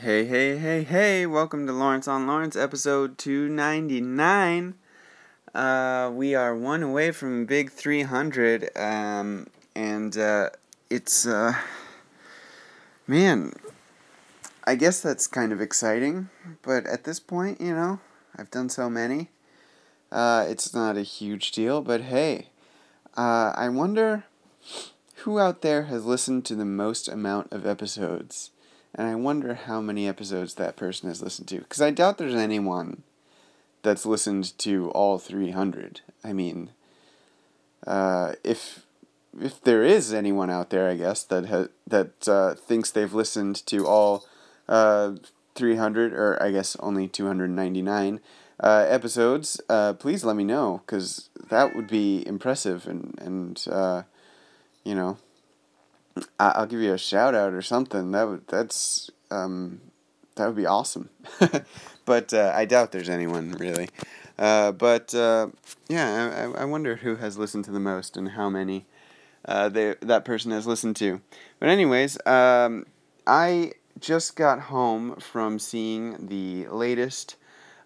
[0.00, 4.74] Hey, hey, hey, hey, welcome to Lawrence on Lawrence, episode 299.
[5.54, 10.48] Uh, we are one away from big 300, um, and uh,
[10.88, 11.52] it's, uh,
[13.06, 13.52] man,
[14.64, 16.30] I guess that's kind of exciting,
[16.62, 18.00] but at this point, you know,
[18.34, 19.28] I've done so many.
[20.10, 22.48] Uh, it's not a huge deal, but hey,
[23.14, 24.24] uh, I wonder
[25.16, 28.51] who out there has listened to the most amount of episodes.
[28.94, 31.58] And I wonder how many episodes that person has listened to.
[31.58, 33.02] Because I doubt there's anyone
[33.82, 36.02] that's listened to all 300.
[36.22, 36.70] I mean,
[37.86, 38.86] uh, if
[39.40, 43.64] if there is anyone out there, I guess that ha- that uh, thinks they've listened
[43.66, 44.26] to all
[44.68, 45.12] uh,
[45.54, 48.20] 300, or I guess only 299
[48.60, 54.02] uh, episodes, uh, please let me know because that would be impressive and and uh,
[54.84, 55.18] you know
[56.38, 58.12] I- will give you a shout out or something.
[58.12, 59.80] That would that's um,
[60.36, 61.08] that would be awesome.
[62.04, 63.88] but uh, I doubt there's anyone really.
[64.38, 65.48] Uh, but uh,
[65.88, 68.86] yeah, I, I wonder who has listened to the most and how many
[69.44, 71.20] uh, they, that person has listened to.
[71.58, 72.86] But anyways, um,
[73.26, 77.36] I just got home from seeing the latest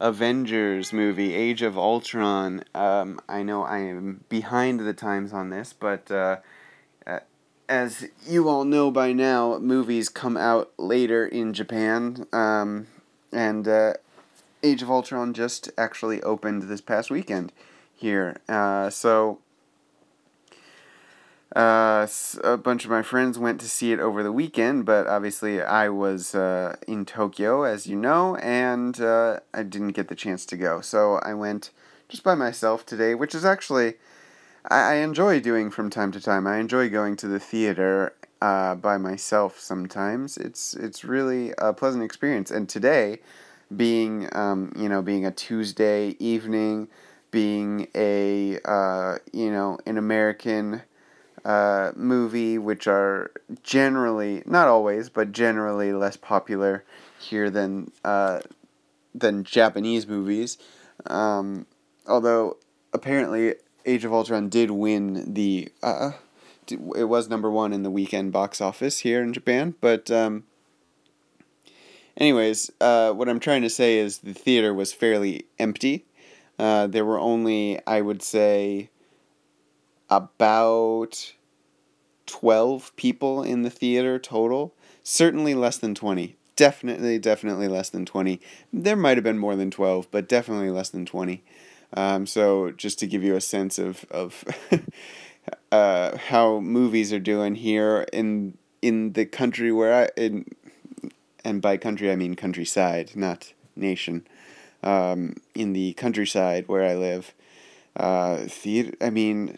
[0.00, 2.64] Avengers movie, Age of Ultron.
[2.74, 6.38] Um, I know I am behind the times on this, but uh,
[7.68, 12.86] as you all know by now, movies come out later in Japan, um,
[13.32, 13.94] and uh,
[14.62, 17.52] Age of Ultron just actually opened this past weekend
[17.94, 18.40] here.
[18.48, 19.38] Uh, so
[21.54, 22.06] uh,
[22.42, 25.88] a bunch of my friends went to see it over the weekend, but obviously I
[25.88, 30.56] was uh, in Tokyo, as you know, and uh, I didn't get the chance to
[30.56, 30.80] go.
[30.80, 31.70] So I went
[32.08, 33.94] just by myself today, which is actually
[34.68, 36.46] I, I enjoy doing from time to time.
[36.46, 40.36] I enjoy going to the theater uh, by myself sometimes.
[40.36, 42.50] It's it's really a pleasant experience.
[42.50, 43.20] And today,
[43.74, 46.88] being um, you know being a Tuesday evening,
[47.30, 50.82] being a uh, you know an American
[51.44, 53.30] uh, movie, which are
[53.62, 56.84] generally not always, but generally less popular
[57.18, 58.40] here than uh,
[59.14, 60.56] than Japanese movies.
[61.06, 61.66] Um,
[62.06, 62.56] although
[62.92, 63.54] apparently
[63.86, 65.68] Age of Ultron did win the.
[65.82, 66.12] Uh,
[66.70, 70.10] it was number one in the weekend box office here in Japan, but.
[70.10, 70.44] Um,
[72.16, 76.04] anyways, uh, what I'm trying to say is the theater was fairly empty.
[76.58, 78.90] Uh, there were only, I would say,
[80.08, 81.32] about
[82.26, 84.74] 12 people in the theater total.
[85.02, 86.36] Certainly less than 20.
[86.56, 88.40] Definitely, definitely less than 20.
[88.72, 91.42] There might have been more than 12, but definitely less than 20.
[91.96, 94.44] Um, so just to give you a sense of of
[95.72, 100.46] uh, how movies are doing here in in the country where I in
[101.44, 104.26] and by country I mean countryside, not nation.
[104.82, 107.32] Um, in the countryside where I live,
[107.96, 108.92] uh, theater.
[109.00, 109.56] I mean,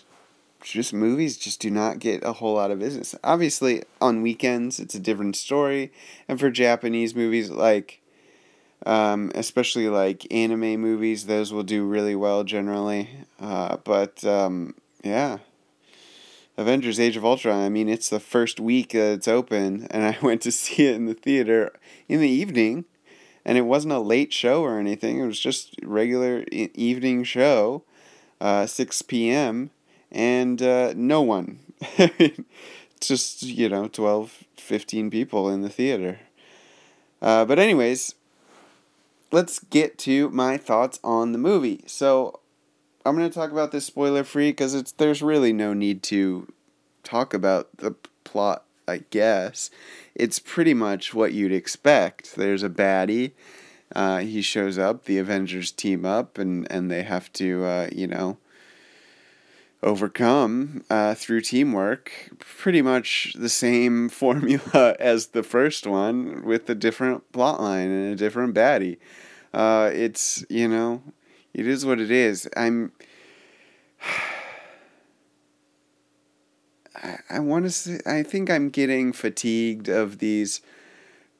[0.62, 3.14] just movies just do not get a whole lot of business.
[3.24, 5.90] Obviously, on weekends it's a different story,
[6.28, 8.00] and for Japanese movies like
[8.84, 13.10] um, especially like anime movies, those will do really well generally.
[13.40, 15.38] Uh, but um, yeah,
[16.56, 17.64] Avengers: Age of Ultron.
[17.64, 20.96] I mean, it's the first week that it's open, and I went to see it
[20.96, 21.72] in the theater
[22.08, 22.84] in the evening,
[23.44, 25.20] and it wasn't a late show or anything.
[25.20, 27.84] It was just regular evening show,
[28.40, 29.70] uh, six p.m.
[30.10, 31.60] and uh, no one.
[33.00, 36.20] just you know 12 15 people in the theater
[37.20, 38.14] uh, but anyways
[39.32, 41.82] let's get to my thoughts on the movie.
[41.86, 42.40] So,
[43.04, 46.52] I'm going to talk about this spoiler free because it's there's really no need to
[47.04, 47.92] talk about the
[48.24, 48.64] plot.
[48.88, 49.70] I guess
[50.14, 52.36] it's pretty much what you'd expect.
[52.36, 53.32] There's a baddie.
[53.94, 55.04] Uh, he shows up.
[55.04, 58.38] The Avengers team up, and and they have to uh, you know
[59.82, 62.30] overcome uh, through teamwork.
[62.38, 68.12] Pretty much the same formula as the first one, with a different plot line and
[68.12, 68.98] a different baddie.
[69.54, 71.02] Uh, it's you know,
[71.54, 72.48] it is what it is.
[72.56, 72.92] I'm.
[76.94, 78.00] I, I want to say.
[78.06, 80.62] I think I'm getting fatigued of these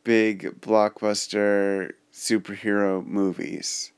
[0.05, 3.93] big blockbuster superhero movies.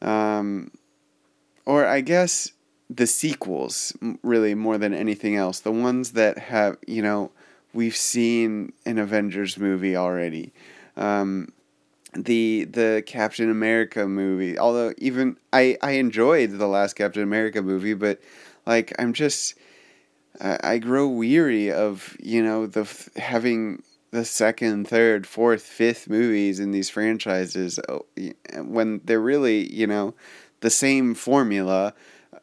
[0.00, 0.70] Um,
[1.66, 2.52] or I guess
[2.92, 5.60] the sequels, really, more than anything else.
[5.60, 7.30] The ones that have, you know,
[7.72, 10.52] we've seen an Avengers movie already.
[10.96, 11.52] Um,
[12.12, 17.94] the the Captain America movie, although even I, I enjoyed the last Captain America movie,
[17.94, 18.20] but
[18.66, 19.54] like I'm just
[20.40, 26.72] I, grow weary of you know the having the second, third, fourth, fifth movies in
[26.72, 28.06] these franchises oh,
[28.56, 30.14] when they're really, you know,
[30.60, 31.94] the same formula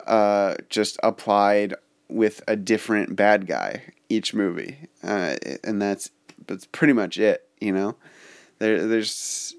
[0.05, 1.75] uh, just applied
[2.09, 4.77] with a different bad guy each movie.
[5.03, 6.09] Uh, and that's
[6.47, 7.95] that's pretty much it, you know.
[8.59, 9.55] There there's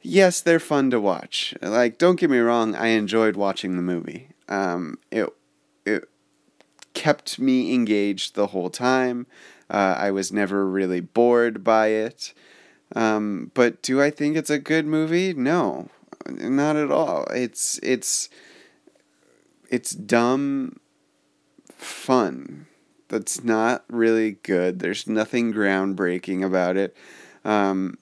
[0.00, 1.54] yes, they're fun to watch.
[1.60, 4.28] Like don't get me wrong, I enjoyed watching the movie.
[4.48, 5.28] Um, it
[5.84, 6.08] it
[6.94, 9.26] kept me engaged the whole time.
[9.70, 12.34] Uh, I was never really bored by it.
[12.94, 15.32] Um, but do I think it's a good movie?
[15.32, 15.88] No,
[16.28, 17.24] not at all.
[17.30, 18.28] It's it's
[19.72, 20.78] it's dumb
[21.76, 22.66] fun.
[23.08, 24.78] That's not really good.
[24.78, 26.94] There's nothing groundbreaking about it.
[27.44, 27.98] Um,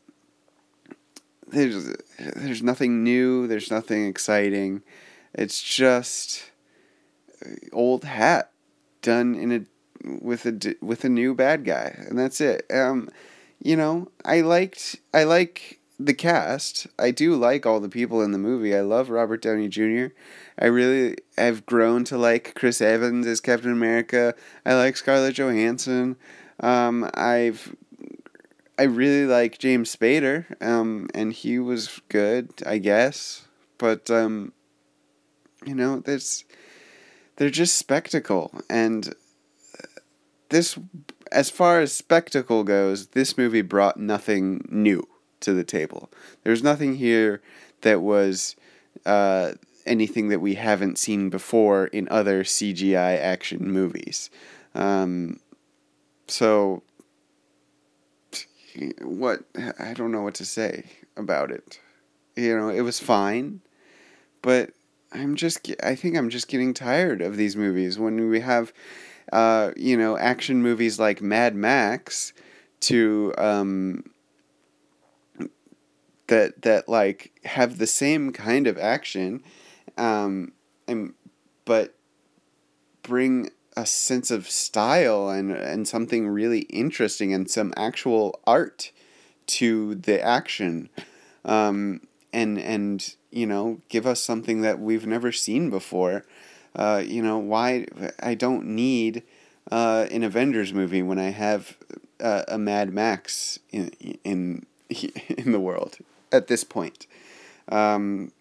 [1.48, 3.46] there's there's nothing new.
[3.46, 4.82] There's nothing exciting.
[5.32, 6.50] It's just
[7.72, 8.50] old hat
[9.00, 9.60] done in a
[10.20, 12.66] with a with a new bad guy, and that's it.
[12.72, 13.10] Um,
[13.62, 16.86] you know, I liked I like the cast.
[16.98, 18.74] I do like all the people in the movie.
[18.74, 20.06] I love Robert Downey Jr.
[20.58, 24.34] I really have grown to like Chris Evans as Captain America.
[24.64, 26.16] I like Scarlett Johansson.
[26.60, 27.76] Um, I've
[28.78, 30.46] I really like James Spader.
[30.62, 33.46] Um, and he was good, I guess.
[33.76, 34.52] But um,
[35.66, 36.44] you know, there's
[37.36, 39.14] they're just spectacle and
[40.48, 40.78] this
[41.30, 45.06] as far as spectacle goes, this movie brought nothing new
[45.40, 46.10] to the table.
[46.44, 47.40] There's nothing here
[47.82, 48.56] that was
[49.06, 49.52] uh,
[49.86, 54.30] anything that we haven't seen before in other CGI action movies.
[54.74, 55.40] Um,
[56.28, 56.82] so,
[59.02, 59.40] what
[59.78, 60.84] I don't know what to say
[61.16, 61.80] about it.
[62.36, 63.60] You know, it was fine,
[64.42, 64.70] but
[65.12, 68.72] I'm just I think I'm just getting tired of these movies when we have
[69.32, 72.32] uh, you know, action movies like Mad Max
[72.80, 74.04] to um,
[76.30, 79.42] that that like have the same kind of action,
[79.98, 80.52] um,
[80.86, 81.12] and
[81.64, 81.94] but
[83.02, 88.92] bring a sense of style and and something really interesting and some actual art
[89.46, 90.88] to the action,
[91.44, 92.00] um,
[92.32, 96.24] and and you know give us something that we've never seen before.
[96.76, 97.86] Uh, you know why
[98.20, 99.24] I don't need
[99.72, 101.76] uh, an Avengers movie when I have
[102.20, 103.90] uh, a Mad Max in
[104.22, 104.64] in
[105.28, 105.98] in the world
[106.32, 107.06] at this point.
[107.68, 108.32] Um,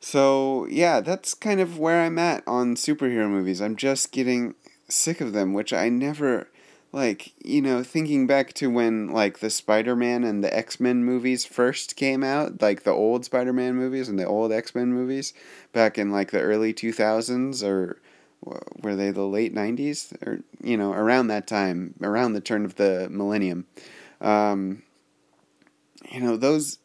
[0.00, 3.60] so yeah, that's kind of where I'm at on superhero movies.
[3.60, 4.54] I'm just getting
[4.88, 6.48] sick of them, which I never
[6.92, 7.32] like.
[7.44, 11.44] You know, thinking back to when like the Spider Man and the X Men movies
[11.44, 15.34] first came out, like the old Spider Man movies and the old X Men movies
[15.72, 17.98] back in like the early two thousands or
[18.82, 22.76] were they the late 90s or you know around that time around the turn of
[22.76, 23.66] the millennium
[24.20, 24.82] um,
[26.10, 26.78] you know those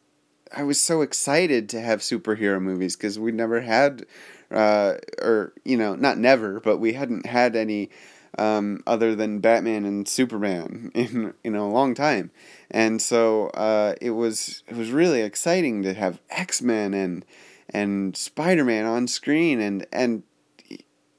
[0.54, 4.06] I was so excited to have superhero movies because we never had,
[4.50, 7.90] uh, or you know, not never, but we hadn't had any
[8.38, 12.30] um, other than Batman and Superman in in a long time,
[12.70, 17.24] and so uh, it was it was really exciting to have X Men and
[17.70, 20.22] and Spider Man on screen, and and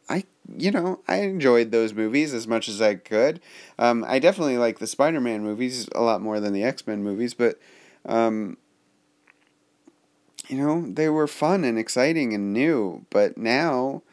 [0.10, 0.24] I
[0.58, 3.42] you know I enjoyed those movies as much as I could.
[3.78, 7.04] Um, I definitely like the Spider Man movies a lot more than the X Men
[7.04, 7.60] movies, but
[8.06, 8.58] um,
[10.48, 14.04] you know, they were fun and exciting and new, but now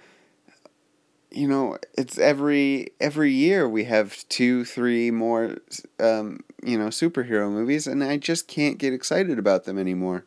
[1.31, 5.57] you know, it's every every year we have two, three more
[5.99, 10.25] um, you know, superhero movies and I just can't get excited about them anymore.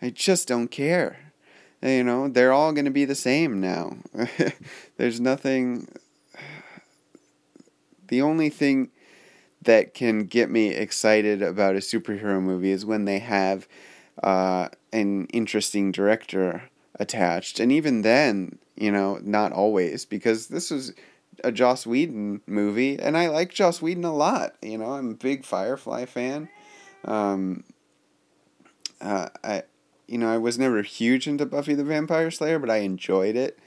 [0.00, 1.32] I just don't care.
[1.82, 3.96] You know, they're all going to be the same now.
[4.96, 5.88] There's nothing
[8.08, 8.90] the only thing
[9.62, 13.68] that can get me excited about a superhero movie is when they have
[14.22, 16.64] uh, an interesting director
[16.98, 17.60] attached.
[17.60, 20.92] And even then, you know, not always, because this was
[21.42, 24.56] a Joss Whedon movie, and I like Joss Whedon a lot.
[24.62, 26.48] You know, I'm a big Firefly fan.
[27.04, 27.64] Um,
[29.00, 29.62] uh, I,
[30.06, 33.58] you know, I was never huge into Buffy the Vampire Slayer, but I enjoyed it.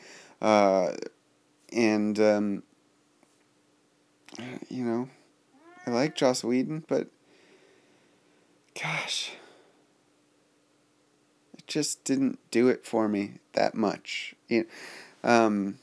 [0.42, 0.92] Uh,
[1.72, 2.64] and, um,
[4.70, 5.10] you know,
[5.88, 7.08] I like Joss Whedon, but
[8.80, 9.32] gosh,
[11.68, 14.36] just didn't do it for me that much.
[15.24, 15.78] um,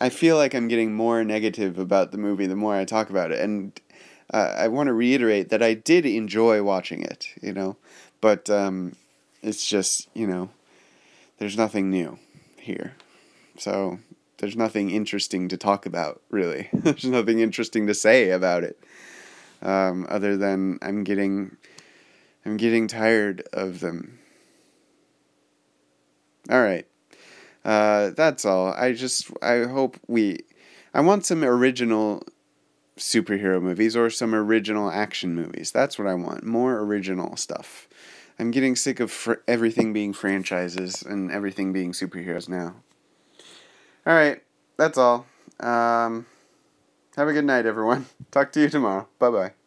[0.00, 3.32] I feel like I'm getting more negative about the movie the more I talk about
[3.32, 3.78] it, and
[4.32, 7.76] uh, I want to reiterate that I did enjoy watching it, you know,
[8.20, 8.96] but um,
[9.42, 10.50] it's just you know,
[11.38, 12.18] there's nothing new
[12.56, 12.94] here,
[13.58, 13.98] so
[14.38, 16.70] there's nothing interesting to talk about really.
[16.72, 18.78] there's nothing interesting to say about it.
[19.62, 21.56] Um, other than I'm getting,
[22.46, 24.19] I'm getting tired of them.
[26.48, 26.86] All right,
[27.64, 28.72] uh, that's all.
[28.72, 30.38] I just I hope we,
[30.94, 32.22] I want some original
[32.96, 35.70] superhero movies or some original action movies.
[35.72, 36.44] That's what I want.
[36.44, 37.88] More original stuff.
[38.38, 42.76] I'm getting sick of fr- everything being franchises and everything being superheroes now.
[44.06, 44.42] All right,
[44.78, 45.26] that's all.
[45.60, 46.26] Um,
[47.16, 48.06] have a good night, everyone.
[48.30, 49.08] Talk to you tomorrow.
[49.18, 49.59] Bye bye.